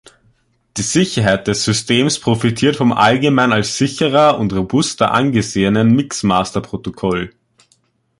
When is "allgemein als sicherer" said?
2.91-4.39